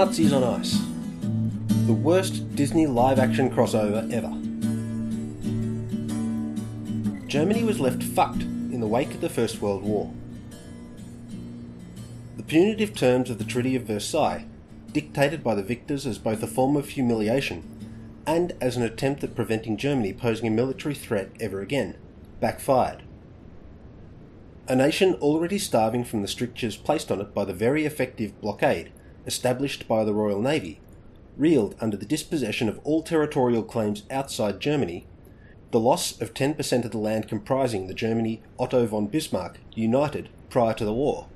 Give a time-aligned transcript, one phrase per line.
[0.00, 0.80] Nazis on Ice.
[1.86, 4.32] The worst Disney live action crossover ever.
[7.26, 10.10] Germany was left fucked in the wake of the First World War.
[12.38, 14.46] The punitive terms of the Treaty of Versailles,
[14.90, 17.62] dictated by the victors as both a form of humiliation
[18.26, 21.94] and as an attempt at preventing Germany posing a military threat ever again,
[22.40, 23.02] backfired.
[24.66, 28.92] A nation already starving from the strictures placed on it by the very effective blockade
[29.26, 30.80] established by the Royal Navy,
[31.36, 35.06] reeled under the dispossession of all territorial claims outside Germany,
[35.70, 40.74] the loss of 10% of the land comprising the Germany Otto von Bismarck united prior
[40.74, 41.28] to the war,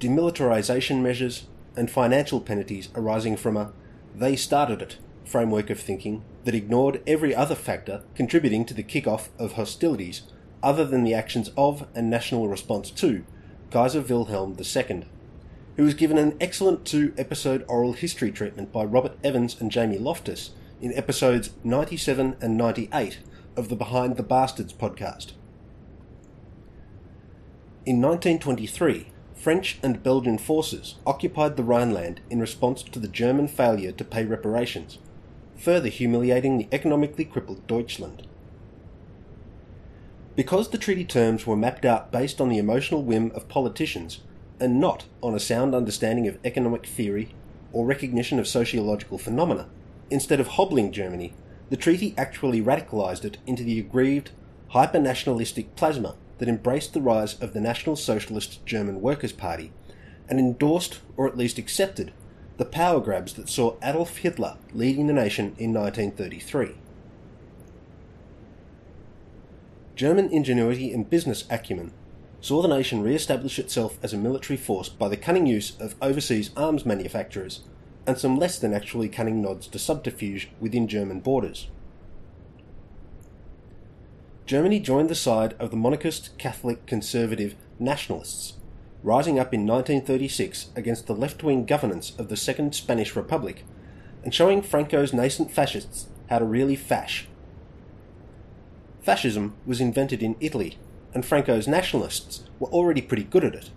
[0.00, 1.46] demilitarisation measures,
[1.76, 3.72] and financial penalties arising from a
[4.14, 9.30] they started it framework of thinking that ignored every other factor contributing to the kick-off
[9.38, 10.22] of hostilities
[10.62, 13.24] other than the actions of and national response to
[13.70, 15.04] Kaiser Wilhelm II,
[15.76, 19.98] who was given an excellent two episode oral history treatment by Robert Evans and Jamie
[19.98, 23.18] Loftus in episodes 97 and 98
[23.56, 25.32] of the Behind the Bastards podcast.
[27.86, 33.92] In 1923, French and Belgian forces occupied the Rhineland in response to the German failure
[33.92, 34.98] to pay reparations,
[35.56, 38.26] further humiliating the economically crippled Deutschland.
[40.36, 44.20] Because the treaty terms were mapped out based on the emotional whim of politicians
[44.64, 47.28] and not on a sound understanding of economic theory
[47.70, 49.68] or recognition of sociological phenomena,
[50.10, 51.34] instead of hobbling Germany,
[51.68, 54.30] the treaty actually radicalised it into the aggrieved,
[54.68, 59.70] hyper nationalistic plasma that embraced the rise of the National Socialist German Workers' Party
[60.30, 62.12] and endorsed, or at least accepted,
[62.56, 66.76] the power grabs that saw Adolf Hitler leading the nation in 1933.
[69.94, 71.92] German ingenuity and business acumen
[72.44, 75.94] saw the nation re establish itself as a military force by the cunning use of
[76.02, 77.62] overseas arms manufacturers
[78.06, 81.68] and some less than actually cunning nods to subterfuge within German borders.
[84.44, 88.58] Germany joined the side of the monarchist, Catholic, conservative nationalists,
[89.02, 93.64] rising up in 1936 against the left wing governance of the Second Spanish Republic
[94.22, 97.26] and showing Franco's nascent fascists how to really fash
[99.04, 100.78] Fascism was invented in Italy,
[101.14, 103.70] and Franco's nationalists were already pretty good at it.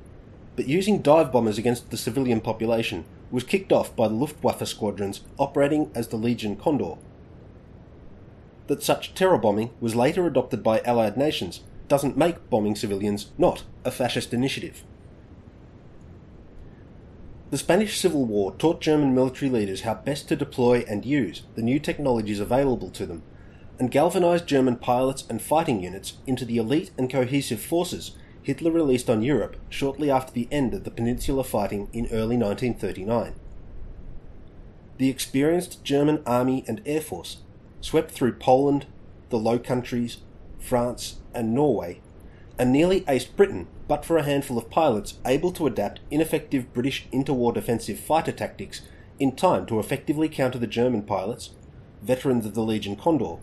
[0.55, 5.21] But using dive bombers against the civilian population was kicked off by the Luftwaffe squadrons
[5.37, 6.95] operating as the Legion Condor.
[8.65, 13.63] That such terror bombing was later adopted by Allied nations doesn't make bombing civilians not
[13.85, 14.83] a fascist initiative.
[17.49, 21.61] The Spanish Civil War taught German military leaders how best to deploy and use the
[21.61, 23.23] new technologies available to them
[23.79, 29.09] and galvanised German pilots and fighting units into the elite and cohesive forces Hitler released
[29.09, 33.35] on Europe shortly after the end of the Peninsular fighting in early 1939.
[34.97, 37.37] The experienced German Army and Air Force
[37.81, 38.85] swept through Poland,
[39.29, 40.19] the Low Countries,
[40.59, 41.99] France, and Norway,
[42.57, 47.07] and nearly aced Britain but for a handful of pilots able to adapt ineffective British
[47.11, 48.81] interwar defensive fighter tactics
[49.19, 51.51] in time to effectively counter the German pilots,
[52.01, 53.37] veterans of the Legion Condor,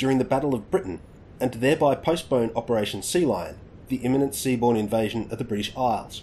[0.00, 0.98] during the Battle of Britain
[1.38, 3.56] and thereby postpone Operation Sea Lion,
[3.88, 6.22] the imminent seaborne invasion of the British Isles.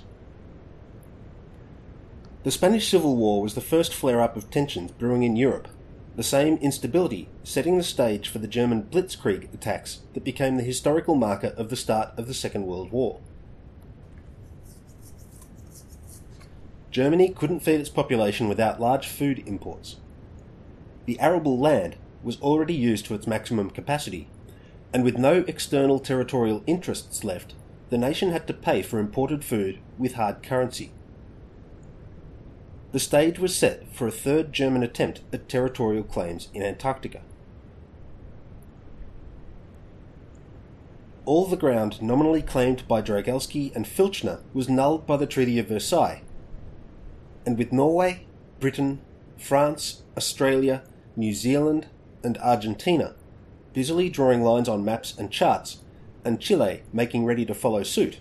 [2.43, 5.67] The Spanish Civil War was the first flare up of tensions brewing in Europe,
[6.15, 11.13] the same instability setting the stage for the German Blitzkrieg attacks that became the historical
[11.13, 13.19] marker of the start of the Second World War.
[16.89, 19.97] Germany couldn't feed its population without large food imports.
[21.05, 24.27] The arable land was already used to its maximum capacity,
[24.93, 27.53] and with no external territorial interests left,
[27.89, 30.91] the nation had to pay for imported food with hard currency.
[32.91, 37.21] The stage was set for a third German attempt at territorial claims in Antarctica.
[41.25, 45.67] All the ground nominally claimed by Drygalski and Filchner was nulled by the Treaty of
[45.67, 46.21] Versailles,
[47.45, 48.25] and with Norway,
[48.61, 48.99] Britain,
[49.37, 50.83] France, Australia,
[51.17, 51.87] New Zealand,
[52.27, 53.15] and Argentina,
[53.73, 55.77] busily drawing lines on maps and charts,
[56.23, 58.19] and Chile making ready to follow suit.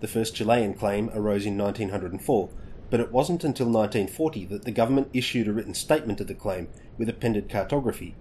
[0.00, 2.48] The first Chilean claim arose in 1904,
[2.88, 6.68] but it wasn't until 1940 that the government issued a written statement of the claim
[6.98, 8.16] with appended cartography.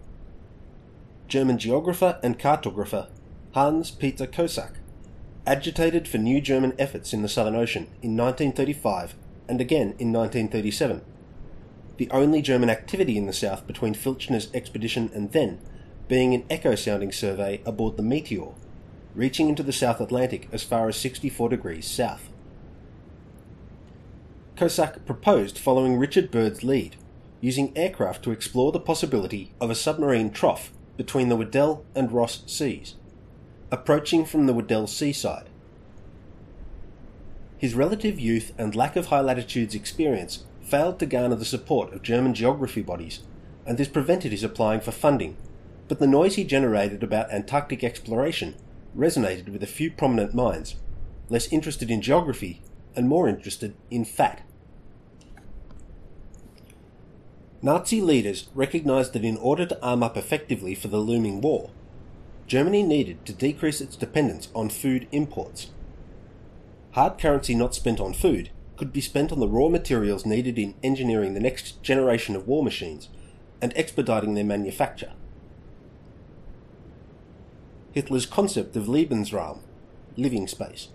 [1.27, 3.07] German geographer and cartographer
[3.53, 4.73] Hans Peter Kosack
[5.47, 9.15] agitated for new German efforts in the Southern Ocean in 1935
[9.47, 11.01] and again in 1937
[11.99, 15.59] the only German activity in the south between Filchner's expedition and then
[16.07, 18.53] being an echo sounding survey aboard the Meteor,
[19.13, 22.29] reaching into the South Atlantic as far as 64 degrees south.
[24.55, 26.95] Kosack proposed following Richard Byrd's lead,
[27.41, 32.43] using aircraft to explore the possibility of a submarine trough between the Weddell and Ross
[32.47, 32.95] Seas,
[33.71, 35.49] approaching from the Weddell seaside.
[37.57, 42.03] His relative youth and lack of high latitudes experience failed to garner the support of
[42.03, 43.21] German geography bodies,
[43.65, 45.35] and this prevented his applying for funding.
[45.87, 48.55] But the noise he generated about Antarctic exploration
[48.95, 50.75] resonated with a few prominent minds,
[51.29, 52.61] less interested in geography
[52.95, 54.41] and more interested in fat.
[57.61, 61.71] Nazi leaders recognised that in order to arm up effectively for the looming war,
[62.47, 65.71] Germany needed to decrease its dependence on food imports.
[66.91, 68.49] Hard currency not spent on food
[68.79, 72.63] could be spent on the raw materials needed in engineering the next generation of war
[72.63, 73.09] machines
[73.61, 75.11] and expediting their manufacture.
[77.91, 79.59] Hitler's concept of Lebensraum,
[80.15, 80.87] living space,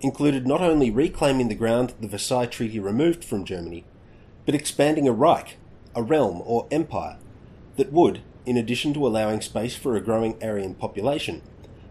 [0.00, 3.84] included not only reclaiming the ground the Versailles Treaty removed from Germany,
[4.46, 5.56] but expanding a Reich,
[5.96, 7.18] a realm or empire,
[7.74, 11.42] that would, in addition to allowing space for a growing Aryan population,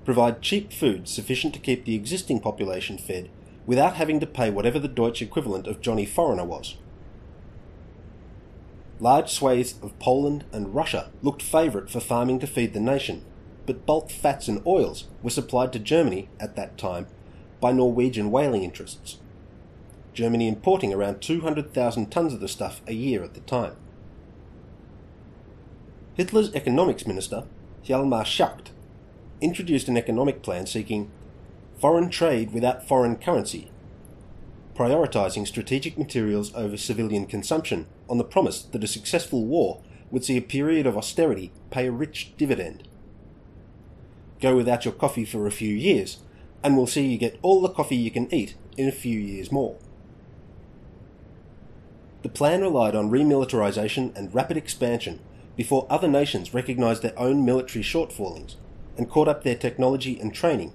[0.06, 3.30] provide cheap food sufficient to keep the existing population fed
[3.65, 6.75] without having to pay whatever the Deutsch equivalent of Johnny Foreigner was.
[9.00, 13.23] Large swathes of Poland and Russia looked favourite for farming to feed the nation,
[13.65, 17.07] but bulk fats and oils were supplied to Germany at that time
[17.61, 19.17] by Norwegian whaling interests.
[20.13, 23.75] Germany importing around 200,000 tons of the stuff a year at the time.
[26.15, 27.45] Hitler's economics minister,
[27.85, 28.71] Hjalmar Schacht,
[29.39, 31.09] introduced an economic plan seeking
[31.80, 33.72] foreign trade without foreign currency,
[34.76, 39.81] prioritising strategic materials over civilian consumption on the promise that a successful war
[40.12, 42.88] would see a period of austerity pay a rich dividend.
[44.42, 46.20] Go without your coffee for a few years,
[46.64, 49.52] and we'll see you get all the coffee you can eat in a few years
[49.52, 49.78] more.
[52.24, 55.22] The plan relied on remilitarization and rapid expansion
[55.56, 58.56] before other nations recognised their own military shortfallings
[58.98, 60.74] and caught up their technology and training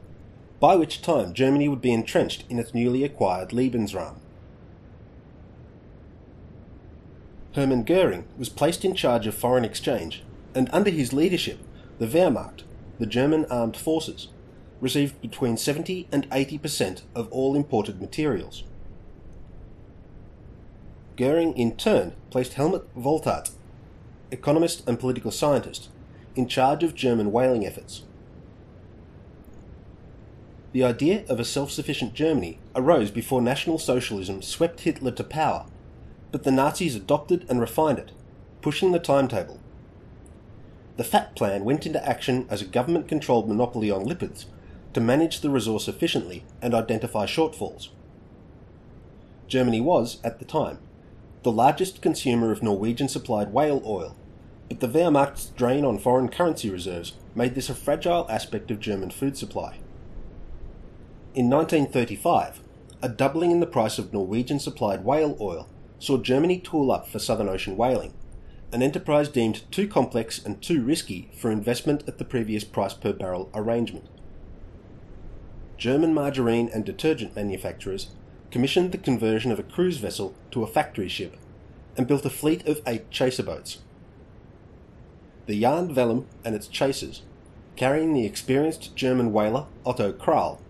[0.61, 4.17] by which time Germany would be entrenched in its newly acquired Lebensraum.
[7.55, 10.25] Hermann Goering was placed in charge of foreign exchange,
[10.55, 11.61] and under his leadership,
[11.99, 12.63] the Wehrmacht,
[12.99, 14.29] the German armed forces,
[14.81, 18.65] received between 70 and 80% of all imported materials.
[21.17, 23.53] Goering in turn placed Helmut Wohlthat,
[24.33, 25.89] economist and political scientist,
[26.35, 28.03] in charge of German whaling efforts.
[30.75, 35.67] The idea of a self sufficient Germany arose before National Socialism swept Hitler to power,
[36.33, 38.11] but the Nazis adopted and refined it,
[38.61, 39.61] pushing the timetable.
[40.97, 44.47] The FAT plan went into action as a government controlled monopoly on lipids
[44.95, 47.91] to manage the resource efficiently and identify shortfalls.
[49.47, 50.79] Germany was, at the time,
[51.45, 54.17] the largest consumer of Norwegian supplied whale oil,
[54.69, 59.11] but the Wehrmacht's drain on foreign currency reserves made this a fragile aspect of German
[59.11, 59.79] food supply.
[61.35, 62.61] In 1935,
[63.03, 67.19] a doubling in the price of Norwegian supplied whale oil saw Germany tool up for
[67.19, 68.15] Southern Ocean whaling,
[68.71, 73.13] an enterprise deemed too complex and too risky for investment at the previous price per
[73.13, 74.07] barrel arrangement.
[75.77, 78.11] German margarine and detergent manufacturers
[78.53, 81.37] commissioned the conversion of a cruise vessel to a factory ship
[81.97, 83.81] and built a fleet of eight chaser boats.
[85.47, 87.23] The Jan Wellem and its chasers,
[87.75, 90.61] carrying the experienced German whaler Otto Kraul,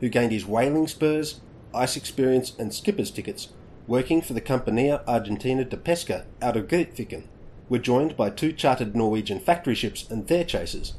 [0.00, 1.40] who gained his whaling spurs,
[1.74, 3.48] ice experience, and skipper's tickets
[3.86, 7.24] working for the Compania Argentina de Pesca out of Grytviken,
[7.68, 10.94] were joined by two chartered Norwegian factory ships and their chasers,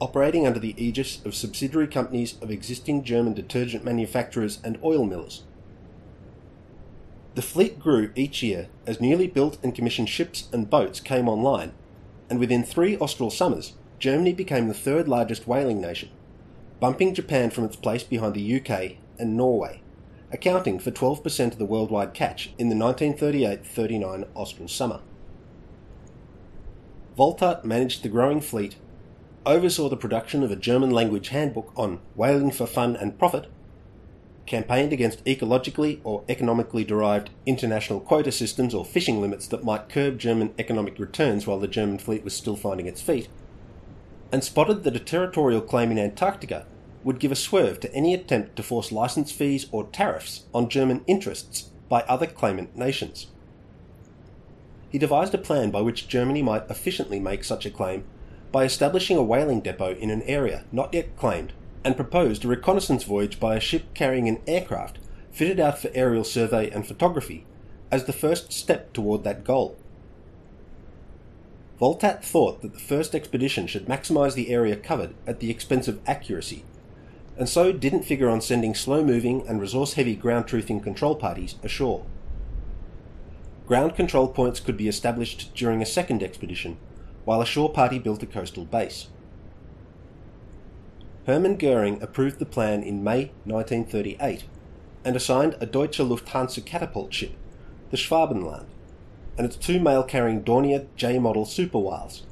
[0.00, 5.42] operating under the aegis of subsidiary companies of existing German detergent manufacturers and oil millers.
[7.34, 11.72] The fleet grew each year as newly built and commissioned ships and boats came online,
[12.28, 16.08] and within three austral summers, Germany became the third largest whaling nation
[16.80, 19.82] bumping Japan from its place behind the UK and Norway,
[20.32, 25.00] accounting for 12% of the worldwide catch in the 1938 39 austral summer.
[27.16, 28.76] Wohlthat managed the growing fleet,
[29.44, 33.46] oversaw the production of a German language handbook on whaling for fun and profit,
[34.46, 40.18] campaigned against ecologically or economically derived international quota systems or fishing limits that might curb
[40.18, 43.28] German economic returns while the German fleet was still finding its feet,
[44.32, 46.66] and spotted that a territorial claim in Antarctica
[47.02, 51.02] would give a swerve to any attempt to force license fees or tariffs on German
[51.06, 53.28] interests by other claimant nations.
[54.90, 58.04] He devised a plan by which Germany might efficiently make such a claim
[58.52, 61.52] by establishing a whaling depot in an area not yet claimed
[61.84, 64.98] and proposed a reconnaissance voyage by a ship carrying an aircraft
[65.30, 67.46] fitted out for aerial survey and photography
[67.90, 69.76] as the first step toward that goal.
[71.80, 75.98] Wohlthat thought that the first expedition should maximise the area covered at the expense of
[76.06, 76.62] accuracy,
[77.38, 81.54] and so didn't figure on sending slow moving and resource heavy ground truthing control parties
[81.62, 82.04] ashore.
[83.66, 86.76] Ground control points could be established during a second expedition,
[87.24, 89.06] while a shore party built a coastal base.
[91.26, 94.44] Hermann Goering approved the plan in May 1938
[95.04, 97.32] and assigned a Deutsche Lufthansa catapult ship,
[97.90, 98.66] the Schwabenland,
[99.36, 102.24] and its two mail carrying Dornier J model super whales,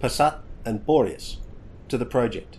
[0.00, 1.38] Passat and Boreas,
[1.88, 2.58] to the project.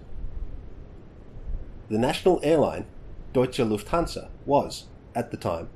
[1.90, 2.86] The national airline,
[3.34, 5.70] Deutsche Lufthansa, was, at the time,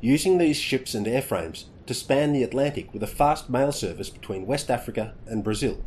[0.00, 4.46] using these ships and airframes to span the Atlantic with a fast mail service between
[4.46, 5.82] West Africa and Brazil.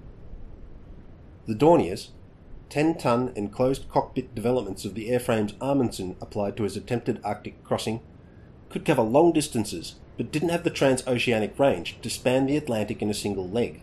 [1.46, 2.10] The Dorniers,
[2.70, 8.02] 10 ton enclosed cockpit developments of the airframes Amundsen applied to his attempted Arctic crossing,
[8.70, 13.10] could cover long distances but didn't have the transoceanic range to span the Atlantic in
[13.10, 13.82] a single leg.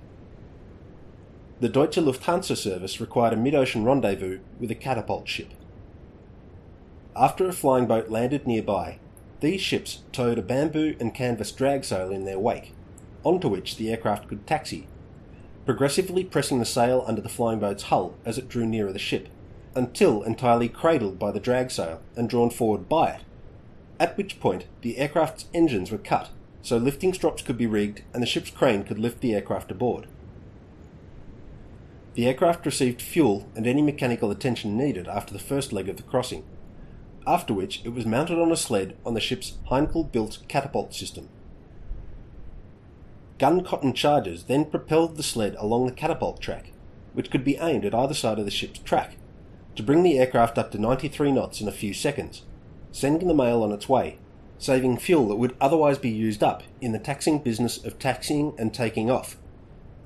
[1.61, 5.49] The Deutsche Lufthansa service required a mid ocean rendezvous with a catapult ship.
[7.17, 8.99] After a flying boat landed nearby,
[9.41, 12.75] these ships towed a bamboo and canvas drag sail in their wake,
[13.25, 14.87] onto which the aircraft could taxi
[15.67, 19.29] progressively pressing the sail under the flying boat's hull as it drew nearer the ship,
[19.75, 23.21] until entirely cradled by the drag sail and drawn forward by it,
[23.99, 26.31] at which point the aircraft's engines were cut
[26.67, 30.09] so lifting strops could be rigged and the ship's crane could lift the aircraft aboard.
[32.15, 36.03] The aircraft received fuel and any mechanical attention needed after the first leg of the
[36.03, 36.43] crossing,
[37.25, 41.29] after which it was mounted on a sled on the ship's Heinkel built catapult system.
[43.39, 46.73] Gun cotton charges then propelled the sled along the catapult track,
[47.13, 49.19] which could be aimed at either side of the ship's track,
[49.77, 52.43] to bring the aircraft up to 93 knots in a few seconds,
[52.97, 54.17] sending the mail on its way,
[54.57, 58.73] saving fuel that would otherwise be used up in the taxing business of taxiing and
[58.73, 59.37] taking off,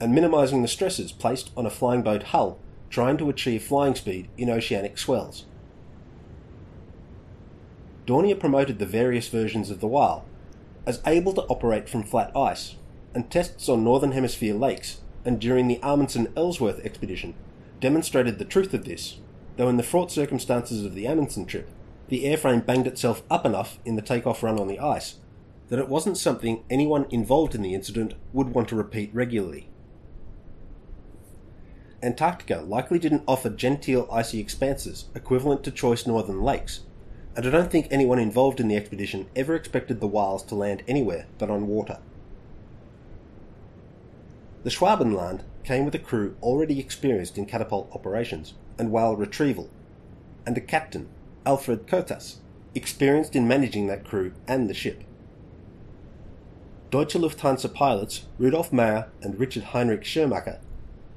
[0.00, 4.26] and minimising the stresses placed on a flying boat hull trying to achieve flying speed
[4.36, 5.44] in oceanic swells.
[8.08, 10.24] Dornier promoted the various versions of the Wal
[10.84, 12.74] as able to operate from flat ice
[13.14, 17.34] and tests on Northern Hemisphere lakes and during the Amundsen Ellsworth expedition
[17.78, 19.18] demonstrated the truth of this,
[19.56, 21.68] though in the fraught circumstances of the Amundsen trip,
[22.10, 25.14] the airframe banged itself up enough in the takeoff run on the ice
[25.68, 29.68] that it wasn't something anyone involved in the incident would want to repeat regularly.
[32.02, 36.80] Antarctica likely didn't offer genteel icy expanses equivalent to choice northern lakes,
[37.36, 40.82] and I don't think anyone involved in the expedition ever expected the Wals to land
[40.88, 41.98] anywhere but on water.
[44.64, 49.70] The Schwabenland came with a crew already experienced in catapult operations and whale retrieval,
[50.44, 51.08] and a captain,
[51.46, 52.36] Alfred Kottas,
[52.74, 55.04] experienced in managing that crew and the ship.
[56.90, 60.58] Deutsche Lufthansa pilots Rudolf Meyer and Richard Heinrich Schirmacher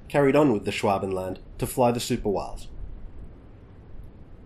[0.08, 2.68] carried on with the Schwabenland to fly the super whales.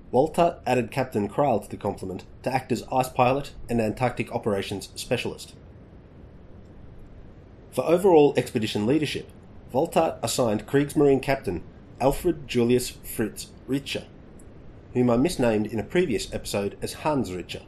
[0.10, 4.90] Walter added Captain Kraul to the complement to act as ice pilot and Antarctic operations
[4.96, 5.54] specialist.
[7.72, 9.30] For overall expedition leadership,
[9.74, 11.62] Wohlthat assigned Kriegsmarine Captain
[12.00, 14.06] Alfred Julius Fritz Ritscher,
[14.98, 17.64] whom I misnamed in a previous episode as Hans Ritscher.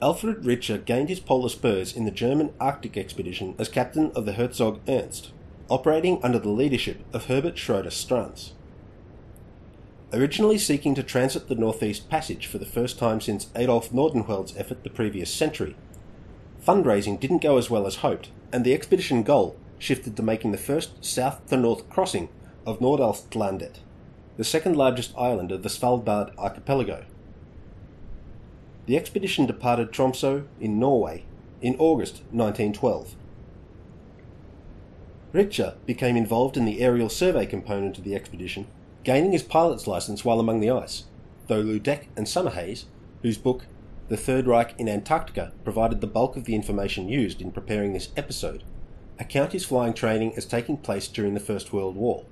[0.00, 4.32] Alfred Ritscher gained his polar spurs in the German Arctic expedition as captain of the
[4.32, 5.30] Herzog Ernst,
[5.68, 8.52] operating under the leadership of Herbert Schroeder Stranz.
[10.12, 14.82] Originally seeking to transit the Northeast Passage for the first time since Adolf Nordenskiöld's effort
[14.82, 15.76] the previous century,
[16.66, 20.58] Fundraising didn't go as well as hoped, and the expedition goal shifted to making the
[20.58, 22.28] first south to north crossing
[22.66, 23.78] of Nordaustlandet,
[24.36, 27.04] the second largest island of the Svalbard archipelago.
[28.86, 31.24] The expedition departed Tromsø in Norway
[31.60, 33.14] in August 1912.
[35.32, 38.66] Ritscher became involved in the aerial survey component of the expedition,
[39.04, 41.04] gaining his pilot's license while among the ice,
[41.46, 42.84] though Lüdecke and Summerhayes,
[43.22, 43.66] whose book
[44.08, 48.10] the Third Reich in Antarctica provided the bulk of the information used in preparing this
[48.16, 48.62] episode,
[49.18, 52.26] account his flying training as taking place during the First World War.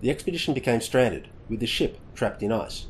[0.00, 2.86] The expedition became stranded, with the ship trapped in ice.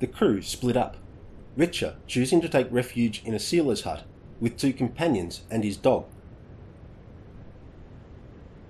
[0.00, 0.96] The crew split up,
[1.56, 4.04] Ritscher choosing to take refuge in a sealer's hut
[4.40, 6.06] with two companions and his dog.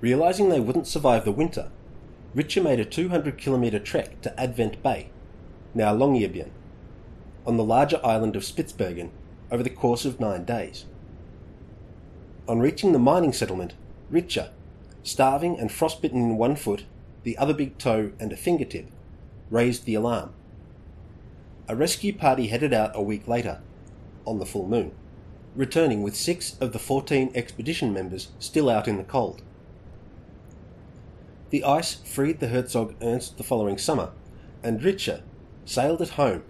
[0.00, 1.71] Realizing they wouldn't survive the winter,
[2.35, 5.11] Ritscher made a 200 kilometre trek to Advent Bay,
[5.75, 6.50] now Longyearbyen,
[7.47, 9.11] on the larger island of Spitsbergen
[9.50, 10.87] over the course of nine days.
[12.49, 13.75] On reaching the mining settlement,
[14.12, 14.50] Ritscher,
[15.02, 16.85] starving and frostbitten in one foot,
[17.23, 18.87] the other big toe, and a fingertip,
[19.50, 20.33] raised the alarm.
[21.69, 23.61] a rescue party headed out a week later,
[24.25, 24.90] on the full moon,
[25.54, 29.42] returning with six of the 14 expedition members still out in the cold.
[31.50, 34.11] The ice freed the Herzog Ernst the following summer,
[34.62, 35.23] and Ritscher
[35.64, 36.42] sailed at home,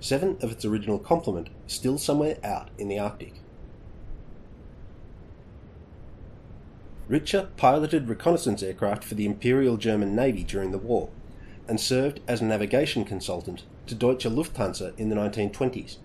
[0.00, 3.34] seven of its original complement still somewhere out in the Arctic.
[7.08, 11.10] Ritscher piloted reconnaissance aircraft for the Imperial German Navy during the war
[11.68, 15.98] and served as a navigation consultant to Deutsche Lufthansa in the 1920s.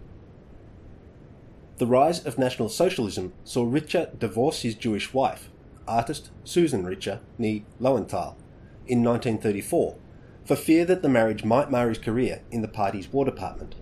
[1.78, 5.50] The rise of National Socialism saw Ritscher divorce his Jewish wife,
[5.88, 8.36] artist Susan Ritscher, née Lowenthal,
[8.86, 9.96] in 1934
[10.44, 13.76] for fear that the marriage might mar his career in the party's War Department.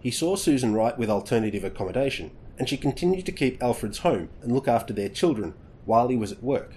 [0.00, 4.52] He saw Susan right with alternative accommodation and she continued to keep Alfred's home and
[4.52, 6.74] look after their children while he was at work.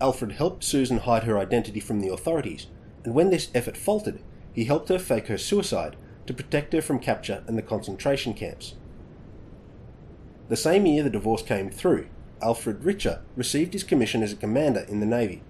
[0.00, 2.66] Alfred helped Susan hide her identity from the authorities,
[3.04, 4.20] and when this effort faltered,
[4.52, 5.96] he helped her fake her suicide
[6.26, 8.74] to protect her from capture and the concentration camps.
[10.48, 12.06] The same year the divorce came through,
[12.40, 15.42] Alfred Ritscher received his commission as a commander in the Navy,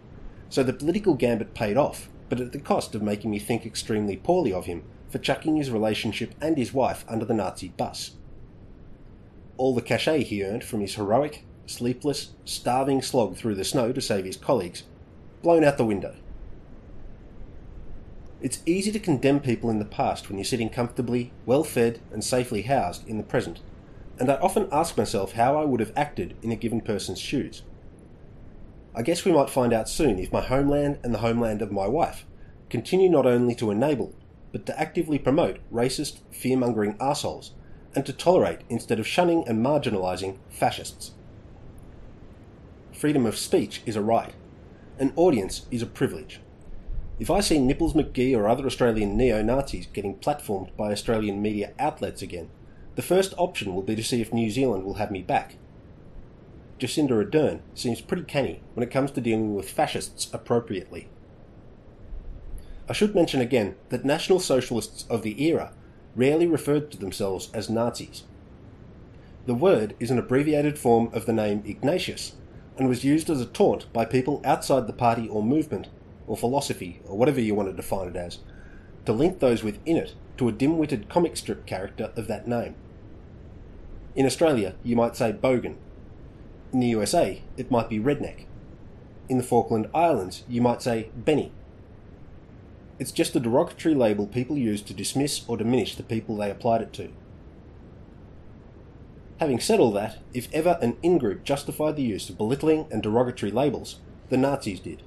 [0.49, 4.17] so the political gambit paid off, but at the cost of making me think extremely
[4.17, 8.13] poorly of him for chucking his relationship and his wife under the Nazi bus
[9.57, 14.01] all the cachet he earned from his heroic, sleepless, starving slog through the snow to
[14.01, 14.85] save his colleagues,
[15.43, 16.15] blown out the window.
[18.41, 22.23] It's easy to condemn people in the past when you're sitting comfortably, well fed, and
[22.23, 23.61] safely housed in the present,
[24.19, 27.63] and I often ask myself how I would have acted in a given person's shoes.
[28.95, 31.87] I guess we might find out soon if my homeland and the homeland of my
[31.87, 32.25] wife
[32.71, 34.15] continue not only to enable,
[34.53, 37.53] but to actively promote racist, fear mongering assholes
[37.97, 41.13] and to tolerate instead of shunning and marginalising fascists.
[42.93, 44.35] Freedom of speech is a right.
[44.99, 46.41] An audience is a privilege.
[47.19, 51.73] If I see Nipples McGee or other Australian neo Nazis getting platformed by Australian media
[51.79, 52.51] outlets again,
[52.95, 55.57] the first option will be to see if New Zealand will have me back.
[56.79, 61.09] Jacinda Ardern seems pretty canny when it comes to dealing with fascists appropriately.
[62.89, 65.73] I should mention again that National Socialists of the era
[66.17, 68.25] rarely referred to themselves as Nazis.
[69.47, 72.33] The word is an abbreviated form of the name Ignatius
[72.77, 75.89] and was used as a taunt by people outside the party or movement,
[76.27, 78.39] or philosophy, or whatever you want to define it as,
[79.05, 82.75] to link those within it to a dim witted comic strip character of that name.
[84.15, 85.77] In Australia, you might say bogan.
[86.73, 88.45] In the USA, it might be redneck.
[89.29, 91.53] In the Falkland Islands, you might say Benny.
[92.99, 96.81] It's just a derogatory label people use to dismiss or diminish the people they applied
[96.81, 97.11] it to.
[99.39, 103.03] Having said all that, if ever an in group justified the use of belittling and
[103.03, 103.97] derogatory labels,
[104.31, 105.03] the Nazis did.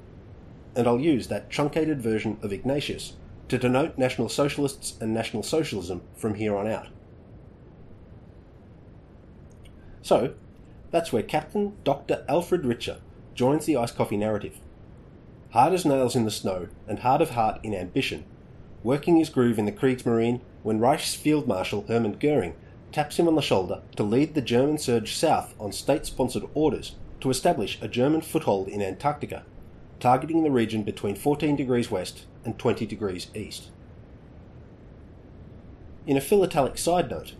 [0.75, 3.13] And I'll use that truncated version of Ignatius
[3.47, 6.89] to denote National Socialists and National Socialism from here on out.
[10.04, 10.36] So,
[10.91, 12.23] that's where Captain Dr.
[12.30, 12.99] Alfred Ritscher
[13.34, 14.60] joins the Ice Coffee narrative
[15.52, 18.24] hard as nails in the snow and hard of heart in ambition,
[18.84, 22.54] working his groove in the Kriegsmarine when Reich's Field Marshal Hermann Goering
[22.92, 26.96] taps him on the shoulder to lead the German surge south on state sponsored orders
[27.22, 29.44] to establish a German foothold in Antarctica,
[30.00, 33.70] targeting the region between 14 degrees west and 20 degrees east.
[36.08, 37.34] In a philatelic side note,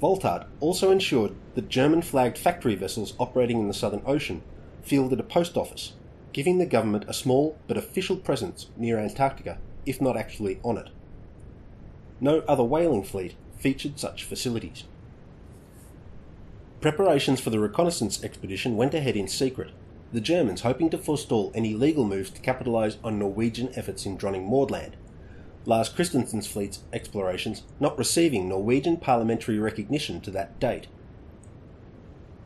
[0.00, 4.42] Wohlthat also ensured that German flagged factory vessels operating in the Southern Ocean
[4.82, 5.92] fielded a post office
[6.32, 10.88] giving the government a small but official presence near Antarctica, if not actually on it.
[12.20, 14.84] No other whaling fleet featured such facilities.
[16.80, 19.70] Preparations for the reconnaissance expedition went ahead in secret,
[20.12, 24.44] the Germans hoping to forestall any legal moves to capitalise on Norwegian efforts in Dronning
[24.46, 24.96] Maudland,
[25.66, 30.86] Lars Christensen's fleet's explorations not receiving Norwegian parliamentary recognition to that date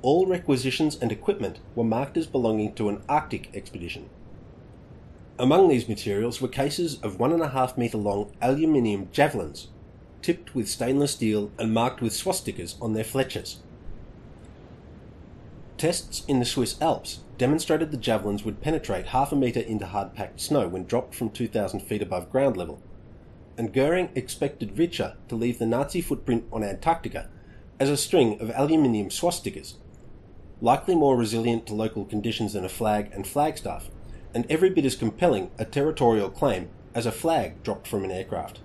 [0.04, 4.10] all requisitions and equipment were marked as belonging to an Arctic expedition.
[5.38, 9.68] Among these materials were cases of one and a half metre long aluminium javelins,
[10.20, 13.62] tipped with stainless steel and marked with swastikas on their fletchers.
[15.78, 20.14] Tests in the Swiss Alps demonstrated the javelins would penetrate half a metre into hard
[20.14, 22.82] packed snow when dropped from 2,000 feet above ground level,
[23.56, 27.30] and Goering expected Ritscher to leave the Nazi footprint on Antarctica
[27.80, 29.76] as a string of aluminium swastikas
[30.64, 33.90] likely more resilient to local conditions than a flag and flagstaff,
[34.32, 38.60] and every bit as compelling a territorial claim as a flag dropped from an aircraft.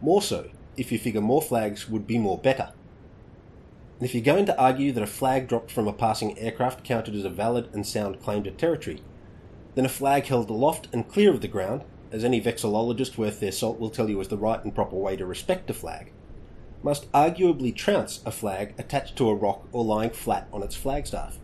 [0.00, 2.72] More so, if you figure more flags would be more better.
[3.98, 7.14] And if you're going to argue that a flag dropped from a passing aircraft counted
[7.14, 9.02] as a valid and sound claim to territory,
[9.74, 13.52] then a flag held aloft and clear of the ground as any vexillologist worth their
[13.52, 16.10] salt will tell you is the right and proper way to respect a flag,
[16.82, 21.38] must arguably trounce a flag attached to a rock or lying flat on its flagstaff.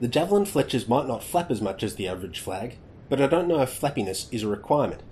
[0.00, 2.76] The javelin fletchers might not flap as much as the average flag,
[3.08, 5.02] but I don't know if flappiness is a requirement,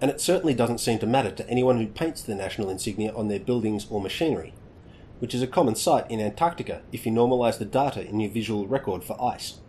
[0.00, 3.28] and it certainly doesn't seem to matter to anyone who paints the national insignia on
[3.28, 4.52] their buildings or machinery,
[5.20, 8.66] which is a common sight in Antarctica if you normalise the data in your visual
[8.66, 9.60] record for ice.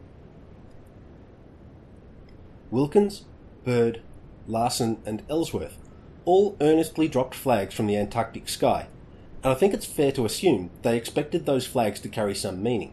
[2.70, 3.24] Wilkins,
[3.64, 4.02] Byrd,
[4.48, 5.78] Larsen, and Ellsworth
[6.28, 8.88] all earnestly dropped flags from the Antarctic sky,
[9.42, 12.92] and I think it's fair to assume they expected those flags to carry some meaning.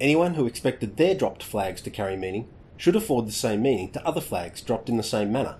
[0.00, 4.04] Anyone who expected their dropped flags to carry meaning should afford the same meaning to
[4.04, 5.54] other flags dropped in the same manner,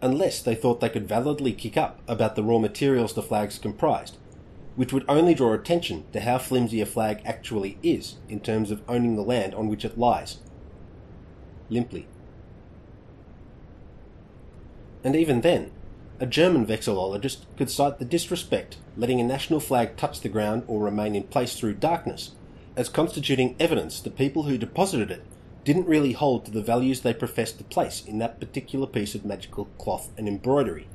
[0.00, 4.18] unless they thought they could validly kick up about the raw materials the flags comprised,
[4.76, 8.88] which would only draw attention to how flimsy a flag actually is in terms of
[8.88, 10.38] owning the land on which it lies.
[11.68, 12.06] Limply.
[15.04, 15.70] And even then,
[16.20, 20.80] a German vexillologist could cite the disrespect letting a national flag touch the ground or
[20.80, 22.32] remain in place through darkness
[22.76, 25.24] as constituting evidence that people who deposited it
[25.64, 29.24] didn't really hold to the values they professed to place in that particular piece of
[29.24, 30.86] magical cloth and embroidery.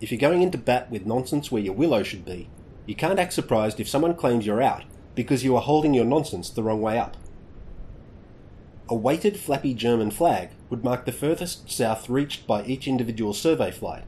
[0.00, 2.48] If you're going into bat with nonsense where your willow should be,
[2.86, 6.48] you can't act surprised if someone claims you're out because you are holding your nonsense
[6.48, 7.16] the wrong way up.
[8.90, 13.70] A weighted flappy German flag would mark the furthest south reached by each individual survey
[13.70, 14.04] flight,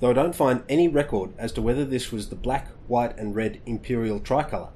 [0.00, 3.36] though I don't find any record as to whether this was the black, white, and
[3.36, 4.70] red imperial tricolour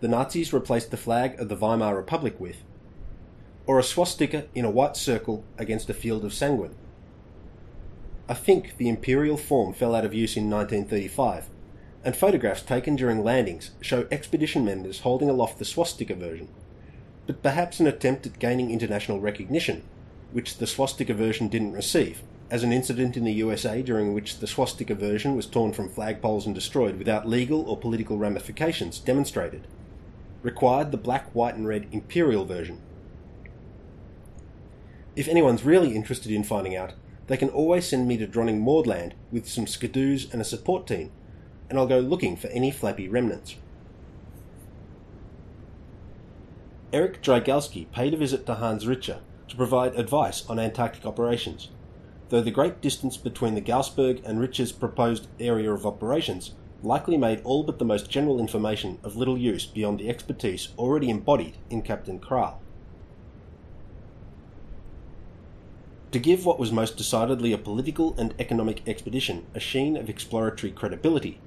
[0.00, 2.62] the Nazis replaced the flag of the Weimar Republic with,
[3.66, 6.74] or a swastika in a white circle against a field of sanguine.
[8.28, 11.48] I think the imperial form fell out of use in 1935,
[12.04, 16.48] and photographs taken during landings show expedition members holding aloft the swastika version,
[17.26, 19.82] but perhaps an attempt at gaining international recognition,
[20.32, 24.46] which the swastika version didn't receive, as an incident in the USA during which the
[24.46, 29.66] swastika version was torn from flagpoles and destroyed without legal or political ramifications demonstrated,
[30.42, 32.80] required the black, white, and red imperial version.
[35.16, 36.92] If anyone's really interested in finding out,
[37.26, 41.10] they can always send me to Dronning Maudland with some skidoos and a support team,
[41.68, 43.56] and I'll go looking for any flappy remnants.
[46.92, 49.18] Eric Drygalski paid a visit to Hans Ritscher
[49.48, 51.70] to provide advice on Antarctic operations,
[52.28, 57.40] though the great distance between the Gaussberg and Ritscher's proposed area of operations likely made
[57.42, 61.82] all but the most general information of little use beyond the expertise already embodied in
[61.82, 62.58] Captain Kraul.
[66.12, 70.70] To give what was most decidedly a political and economic expedition a sheen of exploratory
[70.70, 71.40] credibility,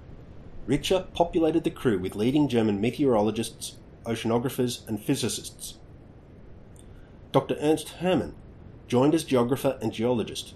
[0.67, 5.75] Richter populated the crew with leading German meteorologists, oceanographers, and physicists.
[7.31, 7.55] Dr.
[7.59, 8.35] Ernst Herrmann
[8.87, 10.53] joined as geographer and geologist.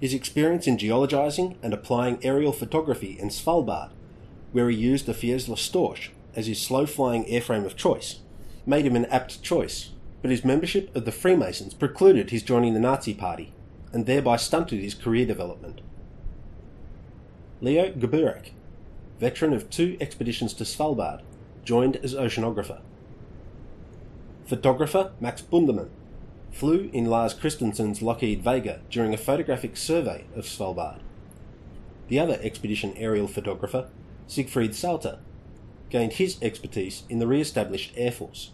[0.00, 3.90] His experience in geologizing and applying aerial photography in Svalbard
[4.56, 8.20] where he used the Fieseler Storch as his slow flying airframe of choice,
[8.64, 9.90] made him an apt choice,
[10.22, 13.52] but his membership of the Freemasons precluded his joining the Nazi Party,
[13.92, 15.82] and thereby stunted his career development.
[17.60, 18.52] Leo Gburek,
[19.20, 21.20] veteran of two expeditions to Svalbard,
[21.66, 22.80] joined as oceanographer.
[24.46, 25.90] Photographer Max Bundermann
[26.50, 31.00] flew in Lars Christensen's Lockheed Vega during a photographic survey of Svalbard.
[32.08, 33.88] The other expedition aerial photographer
[34.26, 35.18] Siegfried Sauter,
[35.88, 38.50] gained his expertise in the re established Air Force.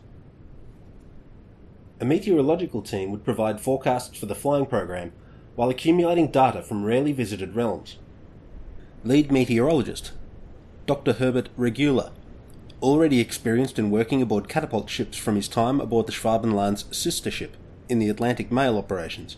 [1.98, 5.12] A meteorological team would provide forecasts for the flying program
[5.54, 7.96] while accumulating data from rarely visited realms.
[9.04, 10.12] Lead meteorologist
[10.86, 11.14] Dr.
[11.14, 12.12] Herbert Regula,
[12.82, 17.56] already experienced in working aboard catapult ships from his time aboard the Schwabenland's sister ship
[17.88, 19.36] in the Atlantic mail operations,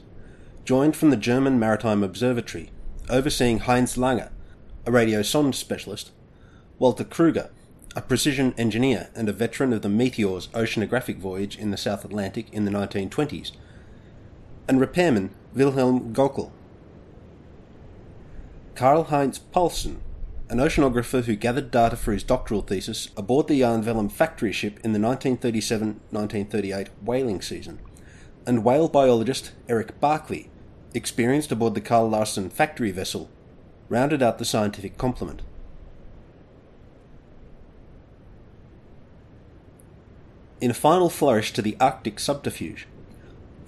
[0.64, 2.70] joined from the German Maritime Observatory,
[3.11, 4.30] overseeing Heinz Lange,
[4.87, 6.11] a radio sonde specialist,
[6.78, 7.50] Walter Kruger,
[7.94, 12.52] a precision engineer and a veteran of the Meteor's oceanographic voyage in the South Atlantic
[12.52, 13.52] in the 1920s,
[14.66, 16.50] and repairman Wilhelm Gockel.
[18.74, 19.98] Karl Heinz Paulsen,
[20.55, 24.75] an oceanographer who gathered data for his doctoral thesis aboard the Jan Wellem factory ship
[24.85, 27.81] in the 1937 1938 whaling season,
[28.47, 30.49] and whale biologist Eric Barkley,
[30.95, 33.29] experienced aboard the Carl Larsen factory vessel,
[33.88, 35.43] rounded out the scientific complement.
[40.61, 42.87] In a final flourish to the Arctic subterfuge,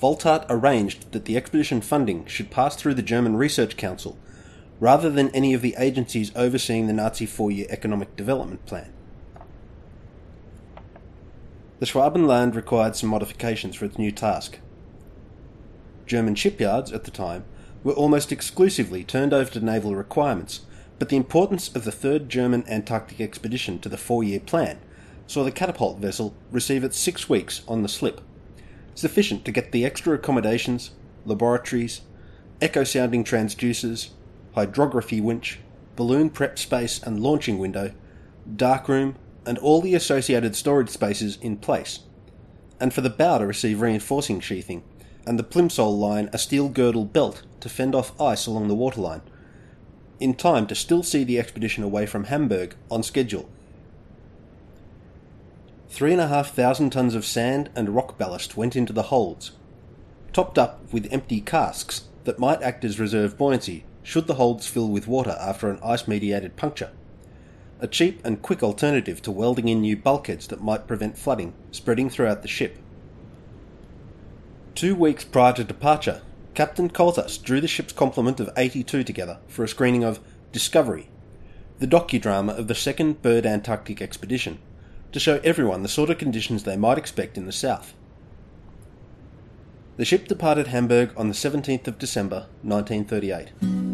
[0.00, 4.16] Wohlthat arranged that the expedition funding should pass through the German Research Council
[4.80, 8.92] rather than any of the agencies overseeing the Nazi four year economic development plan.
[11.78, 14.58] The Schwabenland required some modifications for its new task.
[16.06, 17.44] German shipyards at the time
[17.84, 20.62] were almost exclusively turned over to naval requirements,
[20.98, 24.78] but the importance of the third German Antarctic expedition to the four year plan
[25.26, 28.20] saw the catapult vessel receive its six weeks on the slip,
[28.94, 30.92] sufficient to get the extra accommodations,
[31.24, 32.02] laboratories,
[32.60, 34.10] echo sounding transducers,
[34.56, 35.60] hydrography winch,
[35.96, 37.92] balloon prep space and launching window,
[38.56, 39.14] darkroom,
[39.44, 42.00] and all the associated storage spaces in place,
[42.80, 44.82] and for the bow to receive reinforcing sheathing,
[45.26, 49.20] and the plimsoll line a steel girdle belt to fend off ice along the waterline,
[50.18, 53.48] in time to still see the expedition away from Hamburg on schedule.
[55.90, 59.52] Three and a half thousand tons of sand and rock ballast went into the holds,
[60.32, 64.88] topped up with empty casks that might act as reserve buoyancy should the holds fill
[64.88, 66.92] with water after an ice mediated puncture.
[67.80, 72.08] A cheap and quick alternative to welding in new bulkheads that might prevent flooding spreading
[72.08, 72.78] throughout the ship.
[74.76, 76.22] Two weeks prior to departure,
[76.54, 80.20] Captain Kottas drew the ship's complement of 82 together for a screening of
[80.52, 81.08] Discovery,
[81.80, 84.60] the docudrama of the second Byrd Antarctic expedition,
[85.10, 87.92] to show everyone the sort of conditions they might expect in the south.
[89.96, 93.85] The ship departed Hamburg on the 17th of December 1938.